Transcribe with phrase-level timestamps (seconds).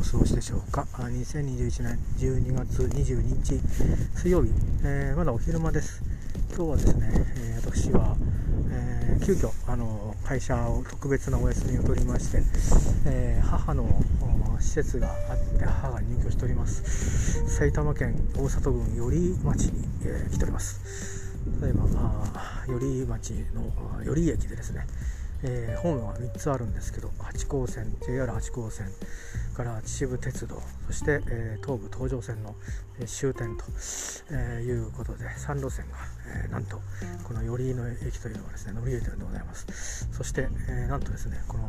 [0.00, 3.60] お過ごしでしょうか？2021年12月22日
[4.16, 4.50] 水曜日、
[4.82, 6.02] えー、まだお昼間です。
[6.56, 8.16] 今日はですね、えー、私は、
[8.70, 12.42] えー、急遽あの会社を特別なお休みを取りまして、
[13.04, 13.86] え母の
[14.58, 17.46] 施設があって母が入居しております。
[17.46, 20.80] 埼玉県大里郡寄居町に、え来ております。
[21.60, 21.84] 例えば
[22.66, 23.70] 寄居町の
[24.02, 24.86] 寄居駅でですね
[25.42, 28.86] えー、ホームは3つあるんですけど八高線 JR 八高線
[29.56, 32.54] から秩父鉄道そして、えー、東武東上線の、
[32.98, 33.64] えー、終点と、
[34.32, 35.96] えいうことで3路線が、
[36.46, 36.80] えなんと
[37.24, 40.08] この寄居の駅というのがですね乗り入れてるんでございます。
[40.12, 41.68] そして、えなんとですねこの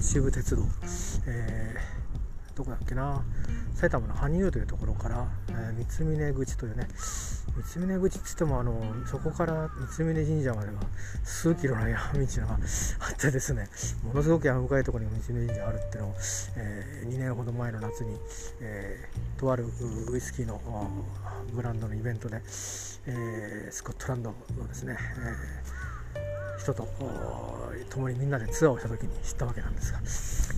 [0.00, 0.62] 秩父鉄道、
[1.26, 1.76] え
[2.54, 3.22] どこだっけな。
[3.74, 6.88] 埼玉の羽生というところから、え三峰口というね
[7.64, 10.74] 三峰口って言ってもあのそこから三峯神社までは
[11.24, 12.58] 数キロの山道が
[13.00, 13.68] あってですね
[14.04, 16.14] ものすごく山深いところに三峯神社あるっていうのを、
[16.56, 18.16] えー、2年ほど前の夏に、
[18.60, 19.66] えー、とある
[20.10, 20.60] ウイスキーの
[21.52, 22.36] ブランドのイベントで、
[23.06, 25.79] えー、スコットランドのですね、えー、
[26.58, 26.88] 人と
[27.90, 30.00] 共にみんなでツアーをした時に知ったわけなんですが、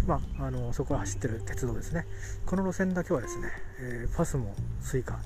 [0.06, 2.06] まあ、あのそこを走ってる鉄道ですね。
[2.44, 3.48] この路線だけはですね、
[3.80, 5.18] えー、パスモスイカ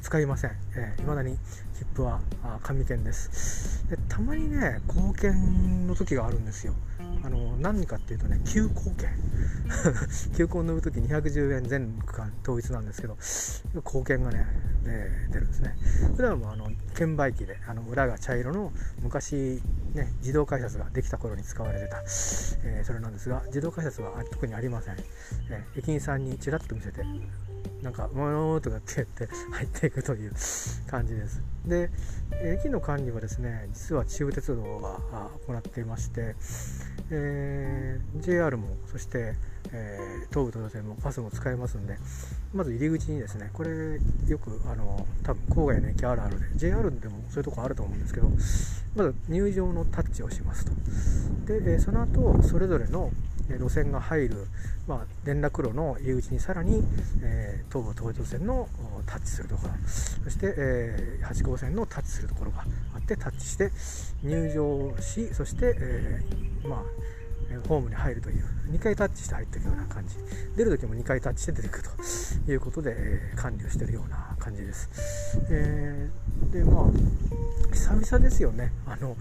[0.00, 0.50] 使いません。
[0.76, 1.36] えー、未だに
[1.78, 2.20] 切符は
[2.62, 3.88] 紙券です。
[3.88, 3.96] で。
[4.08, 6.74] たまにね、硬券の時があるんですよ。
[7.22, 9.10] あの何かっていうとね、急行券。
[10.36, 13.16] 急行乗るとき210円全区間統一なんですけど、
[13.74, 14.46] 硬券がね、
[14.86, 15.76] えー、出るんですね。
[16.16, 19.62] 普段はあの券売機であの裏が茶色の昔、
[19.94, 24.96] ね、自動改札ができた頃に使われてた、えー、それなんですが、自動改札は特にありません。
[25.50, 27.04] えー、駅員さんにちらっと見せて、
[27.82, 30.32] なんか「もの」とかって言って入っていくという
[30.86, 31.42] 感じです。
[31.66, 31.90] で
[32.42, 36.34] 駅の管理はですね実は中部鉄道が行っていまして、
[37.10, 39.34] えー、JR もそして、
[39.72, 41.98] えー、東武東上線もパスも使えますんで
[42.54, 48.30] まず入り口にですねこれよくあの多分郊外の駅あるあるで JR でもそういうとこあると思うんですけど
[48.96, 50.72] まず入場のタッチをしますと。
[51.46, 53.10] で、えその後それぞれの
[53.48, 54.46] 路線が入る、
[54.90, 56.82] まあ、連絡路の入り口にさらに、
[57.22, 58.68] えー、東武東上線の
[59.06, 59.74] タッチするところ。
[60.24, 62.64] そして、えー、8号線のタッチするところが
[62.96, 63.70] あってタッチして
[64.24, 66.82] 入場しそして、えー、まあ
[67.68, 70.16] ホームに入るという2回タッチして入っていくような感じ。
[70.56, 71.84] 出る時も2回タッチして出てくる
[72.46, 74.88] ということで、え、管理をしてるような感じです、
[75.50, 76.84] えー、でまあ
[77.72, 78.72] 久々ですよね。
[78.86, 79.16] あの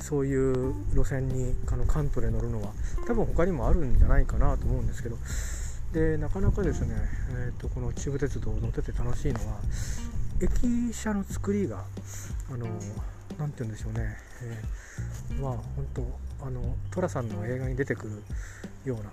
[0.00, 2.72] そういう路線にあの関東で乗るのは。
[3.06, 5.16] 多分他にもあるんじゃないかなと思うんですけど。
[5.92, 6.94] でなかなかですね、
[7.30, 9.60] えーと、この中部鉄道乗ってて楽しいのは
[10.40, 11.84] 駅舎の作りが
[12.50, 12.66] あの
[13.38, 16.60] 何て言うんでしょうね、えー、まあ本当あの
[16.90, 18.22] 寅さんの映画に出てくる
[18.84, 19.04] よう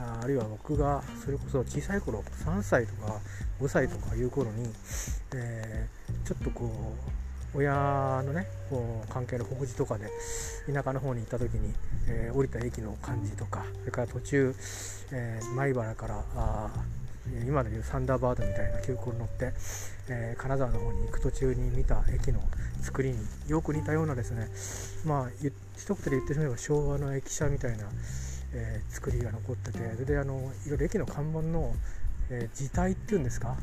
[0.00, 3.20] なああるいは僕がそれこそ小さい頃3歳とか
[3.60, 4.68] 5歳とかいう頃に、
[5.34, 6.94] えー、ちょっとこ
[7.54, 10.10] う親のねこう関係の告示とかで
[10.72, 11.72] 田舎の方に行った時に、
[12.08, 14.54] えー、降りた駅の感じとかそれから途中、
[15.12, 16.70] えー、米原からああ
[17.46, 19.52] 今でいうサンダーバードみたいな急行に乗って、
[20.08, 22.40] えー、金沢の方に行く途中に見た駅の
[22.80, 24.48] 作りによく似たようなですね
[25.04, 25.28] まあ
[25.76, 27.84] 一言で言ってしまえば昭和の駅舎みたいな、
[28.54, 31.74] えー、作りが残っててそれであのいろいろ駅の看板の、
[32.30, 33.56] えー、字体っていうんですか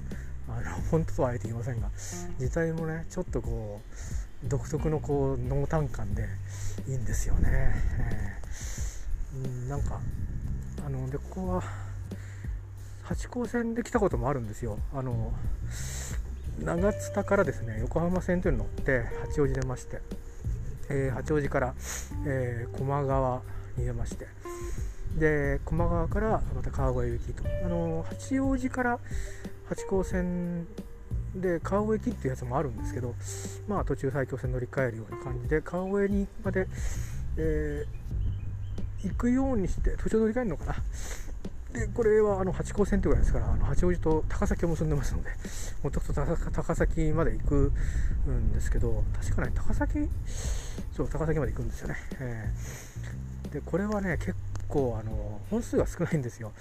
[0.49, 1.89] あの本当とはあえて言いませんが
[2.39, 3.81] 字体もねちょっとこ
[4.45, 6.27] う独特のこう濃淡感で
[6.87, 9.99] いいんですよね、えー、うんなんか
[10.85, 11.63] あのでここは
[13.03, 14.79] 八高線で来たこともあるんですよ。
[14.93, 15.33] あの
[16.59, 20.01] 長津田からですね横浜線というのに乗って八王子出まして、
[20.89, 21.73] えー、八王子から、
[22.25, 23.41] えー、駒川
[23.77, 24.27] に出まして
[25.17, 27.43] で駒川からまた川越行きと。
[27.65, 28.99] あの八王子から
[29.67, 30.67] 八高線
[31.35, 33.15] で川越駅っていうやつもあるんですけど
[33.67, 36.67] まあ途中埼京線乗り換えるような感じで川越にまで、
[37.37, 40.75] えー、行くようにして途中乗り換えるのかな。
[41.73, 45.29] でこれはあの八高線というぐらいですからあの八王子と高崎を結んでますので
[45.81, 47.71] もともと高崎まで行く
[48.29, 50.07] んですけど確かね高崎
[50.95, 54.35] そう高崎まで行くんですよね、えー、でこれはね結
[54.67, 56.51] 構あの本数が少ないんですよ。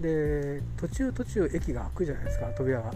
[0.00, 2.92] で途中途中駅が開くじゃないですか扉が。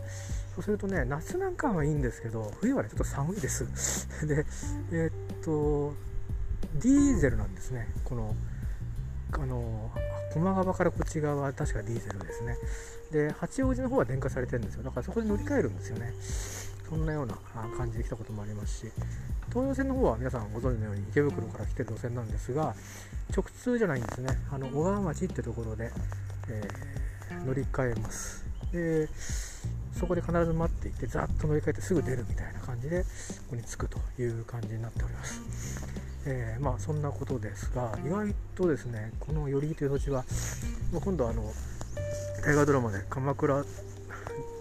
[0.55, 3.65] そうするとね夏なんかはいいんですけど冬はねちょっと寒いです。
[4.27, 4.45] で
[4.91, 5.95] えー、っと
[6.81, 8.35] ディーゼルなんですねこの
[9.33, 9.91] あの
[10.33, 12.57] 駒川からこっち側は確かディーゼルですね。
[13.13, 14.83] で八王子の方は電化されてるんですよ。
[14.83, 16.13] だからそこで乗り換えるんですよね。
[16.89, 17.37] そんなような
[17.77, 18.93] 感じで来たこともありますし。
[19.51, 22.75] 東洋線の方は皆さんご存知のように池袋から来てる路線なんですが
[23.35, 24.29] 直通じゃないんですね。
[24.53, 25.91] あの小川町ってところで、
[26.51, 26.63] え
[27.47, 28.45] 乗り換えます。
[28.73, 29.09] で
[29.99, 33.09] そこで必ず待っていてざっと乗り換えてすぐ出るみたいな感じでこ
[33.51, 35.41] こに着くという感じになっております、
[36.31, 40.25] えー、まあそんなことですが意外とですねこの頼という土地は
[40.93, 41.43] 今度あの
[42.45, 43.65] 大河ドラマで鎌倉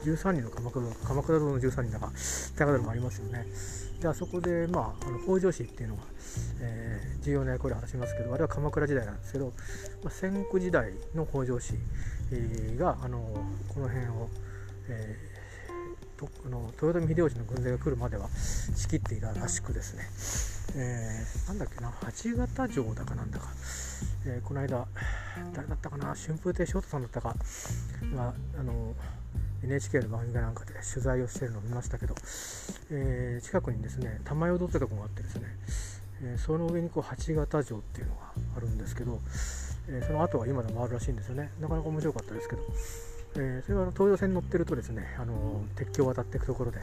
[0.06, 2.10] 13人の鎌倉鎌倉殿の13人だか
[2.56, 3.46] 大河ドラマありますよね。
[4.00, 6.04] であそこで、まあ、あの北条氏っていうのが、
[6.62, 9.48] えー、重要な役割を果たしますけどあれは鎌倉時代なんですけど、
[10.04, 11.74] まあ、戦国時代の北条氏
[12.78, 13.18] があの
[13.68, 14.30] この辺を、
[14.90, 20.04] えー、とあの豊臣秀吉の軍勢が来るまでは仕切っていたらしくですね、
[20.76, 23.48] えー、なんだっけな八形城だかなんだか、
[24.26, 24.88] えー、この間
[25.54, 27.36] 誰だったかな春風亭昇太さんだったか。
[28.16, 28.94] があの
[29.64, 32.16] NHK の番組かなんかで取材をしてるのを見ましたけど、
[32.92, 35.44] えー、近くにですね玉淀ってとこがあってですね、
[36.22, 38.22] えー、その上にこう八形城っていうのが
[38.56, 39.20] あるんですけど、
[39.90, 41.50] えー、その後は今でもあるらしいんですよね。
[41.60, 42.62] なかなか面白かったですけど、
[43.36, 46.80] えそれはあの東洋線に乗ってるとですねあの鉄橋を渡っていくところで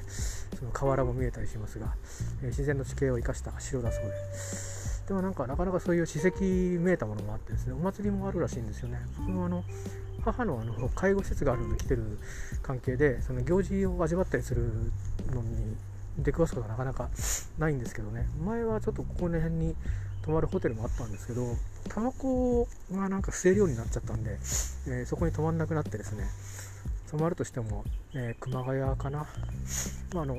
[0.58, 1.94] その河原も見えたりしますが、
[2.42, 4.10] え自然の地形を生かした城だそうで
[5.08, 8.98] でもなんかなかなかそういう史跡見えたものもあってですねお祭りもあるらしいんですよね。
[9.18, 9.64] 僕もあの
[10.24, 12.18] 母のあの介護施設があるので来てる
[12.62, 14.62] 関係でその行事を味わったりする
[15.30, 15.76] のに
[16.18, 17.08] 出くわすことはなかなか
[17.58, 18.26] ないんですけどね。
[18.44, 19.74] 前はちょっとここの辺に
[20.22, 21.42] 泊まるホテルもあったんですけど
[21.88, 24.38] タバコがなんか吸えるようになっちゃったんで、
[24.86, 26.24] えー、そこに泊まんなくなってですね。
[27.10, 27.84] 泊まるとしても、
[28.14, 29.26] えー、熊谷かな、
[30.12, 30.36] まあ、あの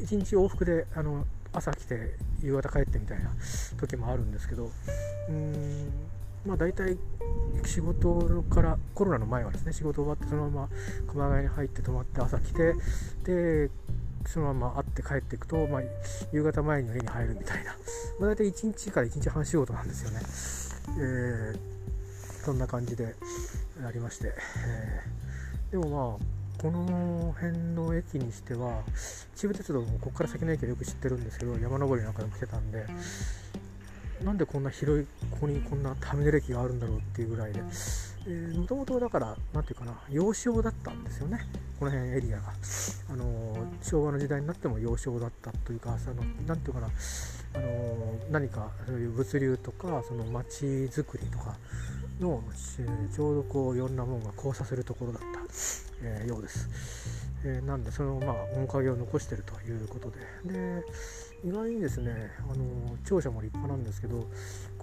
[0.00, 3.30] 1日往復であの朝来て夕方帰ってみたいな
[3.78, 5.90] 時もあるんですけどうーん
[6.46, 6.96] まあ大体
[7.64, 10.68] 仕事からコロナの前はですね仕事終わってそのまま
[11.08, 12.74] 熊谷に入って泊まって朝来て
[13.24, 13.70] で
[14.28, 15.82] そのまま会って帰っていくと、まあ、
[16.32, 17.74] 夕方前に家に入るみたいな、
[18.20, 20.20] まあ、大体1日から1日半仕事なんですよね、
[20.98, 23.14] えー、そんな感じで
[23.86, 24.32] ありまして、
[24.66, 28.82] えー、でもまあこの辺の駅にしては
[29.34, 32.86] 秩父鉄道もここから先の駅はよく知ってるんですけど山登りなんかでも来てたんで
[34.24, 37.60] なんでこんな広いここにこんなターミナル駅があるんだろうっていうぐらいで。
[38.26, 41.46] もともとだから何ていうかな幼少だったんですよね。
[41.78, 42.52] この辺エリアが。
[43.08, 46.88] あの昭和の時代になっても幼少だったというかその何ていうかな
[47.54, 51.56] あの何かそういう物流とかその街づくりとか
[52.20, 52.42] の
[53.14, 55.26] ちょうどこういろんなものが交差するところだった、
[56.02, 56.68] えー、ようです、
[57.44, 60.52] えー、なんでそのまあ面影を残しているということで。
[60.52, 60.82] で
[61.44, 64.26] 意外にですねあの庁舎も立派なんですけど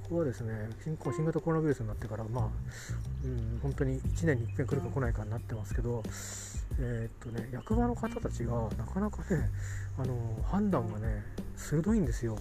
[0.10, 2.48] こはですね新新型コロナウイルスになってからまあ、
[3.24, 6.04] うん、本当に1年に一遍来るか来ないかになってますけど
[6.80, 9.50] えー、っとね役場の方たちがなかなかね
[9.98, 11.24] あの判断がね
[11.56, 12.38] 鋭いんですよ。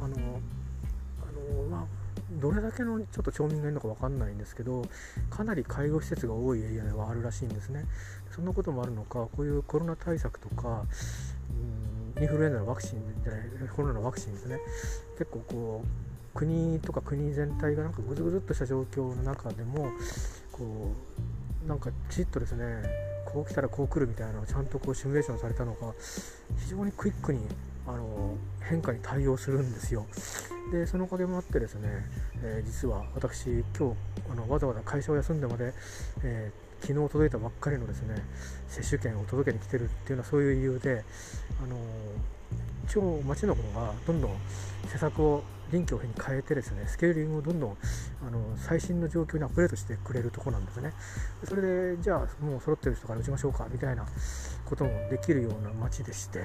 [0.00, 2.02] あのあのまあ
[2.40, 4.82] どれだけのちょっと町民がいるのか分かんないんですけど
[5.28, 7.84] かなり介護施設が多いエリアではあるらしいんですね。
[8.30, 10.84] そんなこともあるのかこういうコロナ対策とか、
[12.16, 14.58] うん、インフルエンザのワクチンじゃないコロナのワクチンですね。
[15.18, 19.90] 結構こう国とか国全体がなんかぐずぐずっとした状況の中でも
[20.50, 20.92] こ
[21.64, 22.64] うなんかきちっとですね
[23.26, 25.92] こう来たらこう来るみたいなのをちゃんとこうシミュレーションされたのが
[26.58, 27.40] 非常にクイックに
[27.86, 30.06] あの変化に対応するんですよ。
[30.70, 31.88] でそのおかげもあってですね、
[32.42, 33.96] えー、実は私今日
[34.30, 35.74] あのわざわざ会社を休んでまで、
[36.22, 38.14] えー、昨日届いたばっかりのですね
[38.68, 41.04] 接種券を届けに来てるっていうのはそういう理由で、
[41.62, 41.76] あの
[42.88, 44.36] 超町の方がどんどん
[44.88, 47.76] 施策を臨機応変に変えてですねスケーリングをどんどん
[48.26, 50.92] あの最新の状況にアップデートしてくれるとこなんですね
[51.44, 54.04] それでじゃあもう揃ってる人から打ちましょうかみたいな
[54.66, 56.40] こともできるような街でして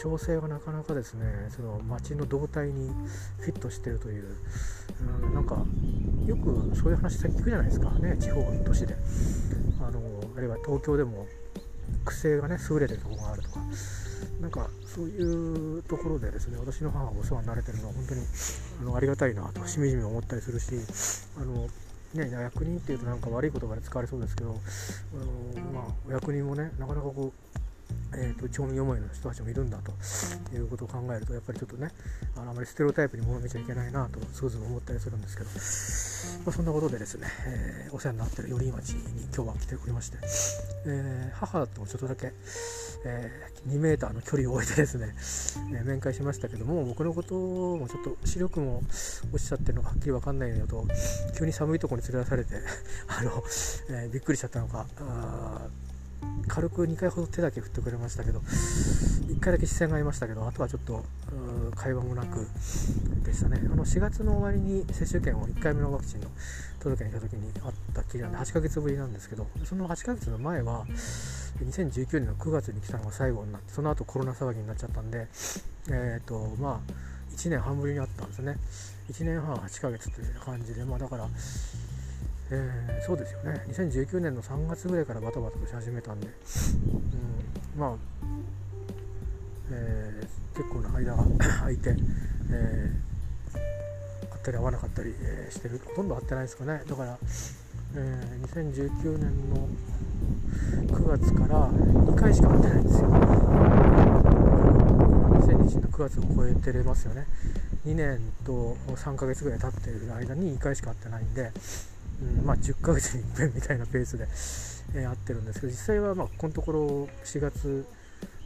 [0.00, 2.90] 調整がなかなかですねその街の動態に
[3.38, 4.36] フィットしてるという、
[5.24, 5.64] うん、なんか
[6.26, 7.90] よくそういう話さっき聞くじゃないですか。
[7.90, 8.96] ね地方都市で。
[9.80, 10.00] あの
[10.36, 11.26] あるいは東京でも
[12.04, 13.60] 癖がね優れてるところがあるとか。
[14.40, 18.20] なんかそういうところでですね私の母がお世話になれてるのは本当に
[18.80, 20.72] あのありがたいなとしみじみ思ったりするし
[21.40, 21.68] あの
[22.14, 24.52] ね、役人っていうとなんか悪い言葉で使われそうですけど、あ
[25.56, 27.58] のまあ、お役人もねなかなかこう
[28.16, 29.92] えーと、町民思いの人たちもいるんだと
[30.54, 31.90] いうことを考えるとやっぱりちょっとね
[32.36, 35.50] あのあまりステレオタイプに物見ちゃいけないなとつくづく思ったりするんですけど、
[36.44, 40.18] まあ、そんなことでですね、えー、お世話になっている寄居町に今日は来ておりまして、
[40.86, 42.32] えー、母ともちょっとだけ、
[43.04, 45.14] えー、2 m の距離を置いてですね、
[45.78, 48.82] え面会しましたけども僕のこともちょっと視力も
[49.32, 50.84] 落ちちゃってるのがはっきり分かんないのと
[51.36, 52.54] 急に寒いところに連れ出されて
[53.08, 53.42] あの、
[53.90, 55.66] えびっくりしちゃったのかあ
[56.48, 61.04] 軽く2回ほど手だけ振ってくれましたけど1回だけ視線が合いましたけどあとはちょっと
[61.74, 62.46] 会話もなく
[63.24, 63.58] でしたね。
[63.72, 66.28] あの4月の終わりに接種券を1回目のワクチンの
[66.78, 70.84] 届けに来た時にあったきりなんで8ヶ月ぶりなんですけどその8ヶ月の前は
[71.64, 75.26] 2019年の9月に来たのが最後になってその後コロナ騒ぎになっちゃったんで
[75.88, 76.92] えっ、ー、とまあ
[77.36, 78.56] 1年半ぶりにあったんですね。
[79.10, 81.28] 1年半8ヶ月という感じでまあだから
[82.50, 83.64] えー、そうですよね。
[83.68, 86.30] 2019年の3月ぐらいからバタバタとし始めたんで、う
[87.78, 87.94] ん、まあ、
[89.70, 91.24] えー、結構な間が
[91.60, 91.96] 空いて、
[92.50, 95.80] えー、会ったり会わなかったり、えしてる。
[95.86, 96.82] ほとんど会ってないですかね。
[96.86, 97.18] だから、
[97.96, 99.68] え2019年の
[100.88, 103.08] 9月から2回しか会ってないんですよ。
[105.40, 107.26] 2020年の9月を超えてれますよね。
[107.86, 111.50] 2年と3ヶ月ぐらい経っている間に2回しか会ってないんで。
[112.22, 114.28] うんまあ、10ヶ月に1遍みたいなペースで、
[115.00, 117.86] えー、合ってるんですけど実際はまあこのところ4月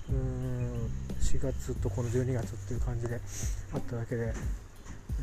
[0.08, 3.20] うん4月とこの12月っていう感じで
[3.74, 4.32] あっただけで、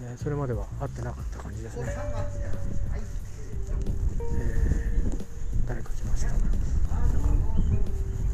[0.03, 1.85] えー、それまでは会ってなかった感じですね、
[4.21, 6.85] えー、誰か来ました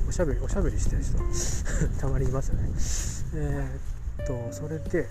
[0.07, 2.69] おしゃべりおしゃべりしてる人たまにいますよね。
[3.33, 5.07] えー、っとそれで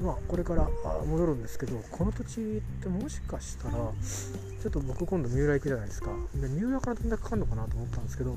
[0.00, 0.68] まあ、これから
[1.06, 6.10] 戻るんですけどこの土地ってもしかしたらちょっと僕今度三浦行くじゃないですか。
[6.34, 8.36] で三浦からどんだけかかるのかなと思ったんですけど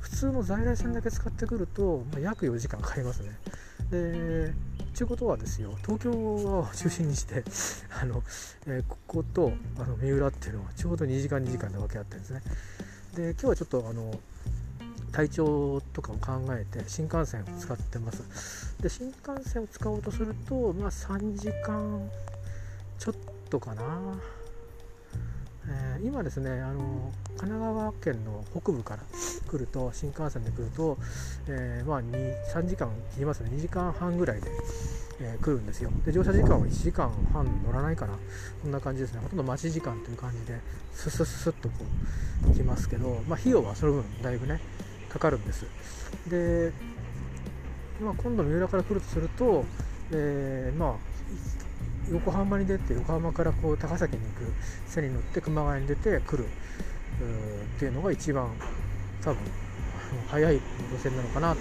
[0.00, 3.30] 普通の在来線だけ使ってくると、まあ、約4時間かかりますね。
[3.90, 4.52] で
[4.92, 7.44] ちゅうことはですよ東京を中心にして
[8.02, 8.22] あの、
[8.66, 12.42] えー、こことあの三浦っていうのはちょうど2時間2時間で分け合ってるんですね。
[13.14, 14.20] で今日はちょっとあの
[15.12, 18.76] 体調とかも考えて新幹線を使ってます。
[18.82, 22.08] で新幹線を使おうとするとまあ3時間
[22.98, 23.14] ちょっ
[23.50, 23.82] とかな、
[25.68, 29.02] えー、今ですねあの神奈川県の北部から
[29.48, 30.98] 来ると新幹線で来ると、
[31.48, 33.50] えー、まあ3時間切りますね。
[33.52, 34.50] 2時間半ぐらいで、
[35.20, 35.90] えー、来るんですよ。
[36.04, 38.14] で乗車時間は1時間半乗らないかな。
[38.62, 39.20] こんな感じですね。
[39.20, 40.60] ほとんど待ち時間という感じで
[40.92, 41.74] スススッとこ
[42.50, 44.60] う来ますけど、まあ、費用はその分だいぶね
[45.08, 45.66] かかるんです。
[46.28, 46.72] で、
[48.02, 49.64] まあ、今度三浦から来るとすると、
[50.12, 50.92] えー、まあ
[52.10, 54.52] 横浜に出て横浜からこう高崎に行く
[54.86, 58.48] 線に乗って熊谷に出て来るっていうのが一番
[59.22, 59.38] 多分
[60.28, 60.62] 早い路
[61.02, 61.60] 線なのかなと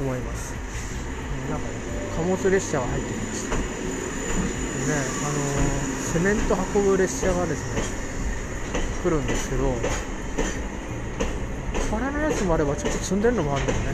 [0.00, 0.54] 思います、
[1.50, 1.74] なんかね
[2.16, 3.56] 貨物列車が入ってきました。
[3.56, 7.82] でねあのー、セメント運ぶ列車がですね
[9.02, 9.74] 来るんですけど
[12.24, 13.84] やつもあればちょっと積んでるのもあるんだよね。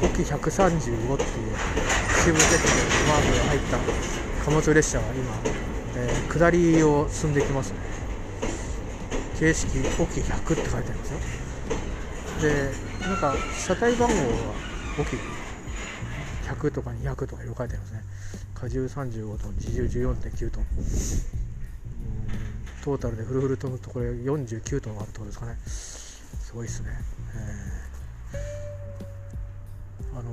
[0.00, 1.28] えー、と OK135 っていう
[2.08, 3.78] 西武鉄道のマークが入った
[4.44, 5.34] 貨物列車が今、
[5.96, 7.78] えー、下りを進んできますね。
[9.38, 11.18] 形式 OK100 って書いてありますよ。
[12.40, 12.72] で
[13.06, 14.20] なんか車体番号は
[16.48, 18.02] OK100 とか200とかいろいろ書いてありますね。
[18.62, 21.41] 荷重35トン自重14.9トン
[22.82, 25.56] トータルでフルフル飛ぶとこれ49トンあるってことですかね。
[25.64, 26.88] すごいっすね、
[28.32, 30.32] えー、あの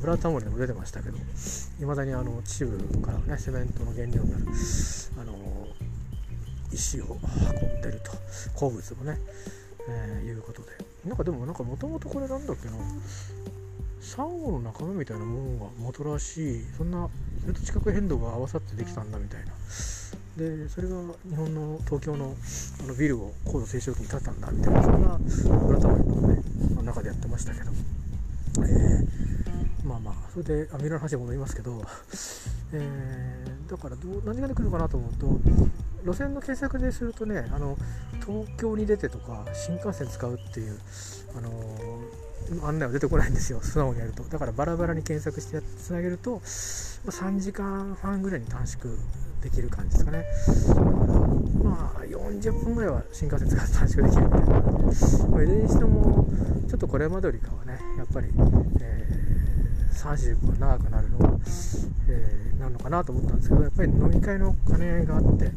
[0.00, 1.18] ブラタモリでも出てましたけど
[1.80, 4.46] いまだにあの秩父からねセメントの原料になる
[5.20, 5.68] あの
[6.72, 7.18] 石を
[7.62, 8.12] 運んでると。
[8.54, 9.18] 鉱物もね、
[9.88, 10.68] えー、いうことで。
[11.04, 12.74] なんかでもなんかもともとこれなんだっけな。
[14.00, 17.08] サンゴの仲間みたいなものが元らしいそんな
[17.42, 19.52] それと地殻変動が合わさってできたんだみたいな。
[20.38, 20.94] でそれが
[21.28, 22.36] 日本の東京の
[22.80, 25.18] あのビルを高度成長期に建ったんだみたいなそんな
[25.66, 26.42] 裏たまりのね
[26.76, 27.70] の中でやってましたけど、
[28.62, 31.82] えー、まあまあそれでアメリカの話に戻りますけど、
[32.72, 35.26] えー、だからどう何ができるかなと思うと
[36.04, 37.76] 路線の検索でするとねあの
[38.24, 40.78] 東京に出てとか新幹線使うっていう、
[41.36, 42.27] あのー、
[42.62, 44.22] 案内は出てこないんですよ素直にやると。
[44.24, 48.94] だからバラバラに検索してつなげると3時間半ぐらいに短縮
[49.42, 50.24] できる感じですかね。
[51.62, 54.48] まあ40分ぐらいは新幹線使って短縮できるみたいな。
[54.48, 56.26] 感じで、ま、いずれにしても
[56.68, 58.28] ちょっとこれまでよりかはねやっぱり、
[58.80, 59.17] えー、
[59.92, 61.30] 30分長くなるのが、
[62.08, 65.50] えー、なるのかなと思ったんですけどやっぱり飲み会の兼ね合いがあって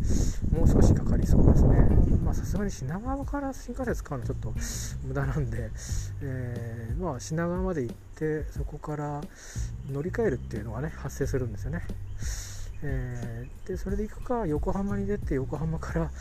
[0.52, 1.76] もう少しかかりそうですね。
[2.24, 4.54] まあさすがに品川から新幹線使うのちょっと
[5.06, 5.72] 無駄なんで、
[6.22, 9.22] えー、まあ品川まで行ってそこから
[9.92, 11.82] 乗り換えるっていうのがね発生するんですよね。
[12.84, 16.12] えー、でそれで行くか横浜に出て横浜から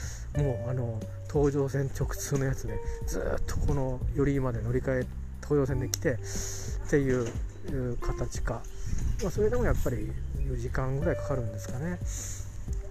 [0.43, 1.00] もうあの
[1.33, 5.07] 東上線直通のやつでずっとこの寄居まで乗り換え
[5.43, 7.26] 東上線で来てっていう
[7.69, 8.62] う形か、
[9.23, 11.99] まあ、それでもやっぱり4時間ぐらいかかるんですかね。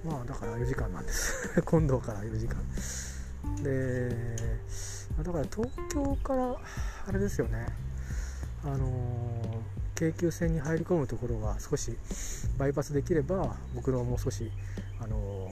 [0.05, 1.61] まあだから4時間なんです。
[1.65, 2.57] 今度から4時間。
[3.63, 4.09] で
[5.17, 6.55] だから東京から
[7.07, 7.67] あれですよね。
[8.63, 9.63] あの
[9.95, 11.97] 京急線に入り込むところが少し
[12.57, 14.51] バイパスできれば僕のもう少し
[15.01, 15.51] あの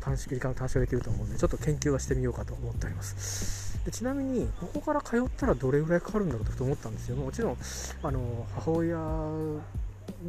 [0.00, 3.84] 短縮時間短縮できると思うのでちょっと研究はしてみようかと思っております。
[3.84, 7.16] でちなみにここから通ったらどれぐらいかかるんだろうと思ったんですよ。
[7.16, 7.56] もちろん
[8.02, 8.96] あの母親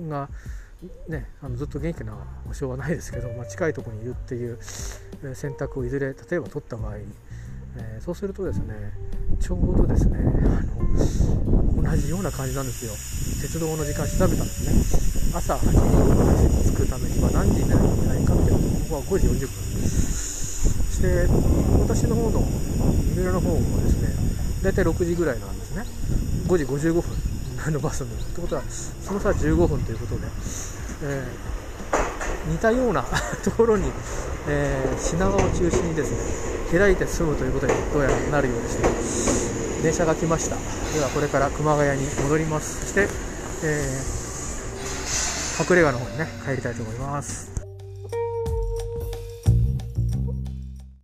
[0.10, 0.30] が
[1.08, 2.13] ね、あのずっと元気な
[2.48, 4.58] 保証はないですけど、まあ、近いところにいるっていう
[5.36, 7.06] 選択をいずれ例えば取った場合に、
[7.78, 8.74] えー、そうするとですね
[9.40, 10.22] ちょうどですねあ
[11.82, 12.94] の同じような感じなんですよ。
[13.42, 15.38] 鉄道の時間調べたんですね。
[15.38, 15.78] 朝8時
[16.58, 19.48] に着くためには何時になるんじゃないかっていうとこは5時40分。
[19.48, 21.25] そして
[21.79, 22.41] 私の方の
[23.15, 24.10] 三浦の方もですね
[24.62, 25.86] 大体6時ぐらいなんですね。
[26.48, 27.03] 5時55分。
[27.69, 30.21] のバスに乗るってことはその差は15分ということで、
[31.03, 33.05] えー、似たような
[33.45, 33.91] ところに、
[34.48, 36.10] えー、品川を中心にです
[36.74, 40.55] ね開いて進むということにどうやらなるようでして電車が来ました。
[40.55, 42.81] ではこれから熊谷に戻ります。
[42.81, 43.07] そして、
[43.63, 47.61] えー、隠れ家の方にね帰りたいと思います。